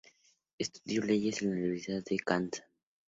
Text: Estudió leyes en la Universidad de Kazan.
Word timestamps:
Estudió 0.57 1.03
leyes 1.03 1.43
en 1.43 1.51
la 1.51 1.57
Universidad 1.57 2.03
de 2.03 2.17
Kazan. 2.17 2.49